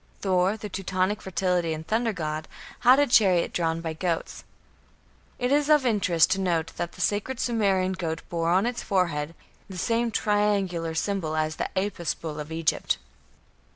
Thor, 0.21 0.57
the 0.57 0.67
Teutonic 0.67 1.21
fertility 1.21 1.75
and 1.75 1.85
thunder 1.85 2.11
god, 2.11 2.47
had 2.79 2.97
a 2.97 3.05
chariot 3.05 3.53
drawn 3.53 3.81
by 3.81 3.93
goats. 3.93 4.43
It 5.37 5.51
is 5.51 5.69
of 5.69 5.85
interest 5.85 6.31
to 6.31 6.39
note 6.41 6.71
that 6.77 6.93
the 6.93 7.01
sacred 7.01 7.39
Sumerian 7.39 7.91
goat 7.93 8.23
bore 8.27 8.49
on 8.49 8.65
its 8.65 8.81
forehead 8.81 9.35
the 9.69 9.77
same 9.77 10.09
triangular 10.09 10.95
symbol 10.95 11.35
as 11.35 11.57
the 11.57 11.69
Apis 11.77 12.15
bull 12.15 12.39
of 12.39 12.51
Egypt. 12.51 12.97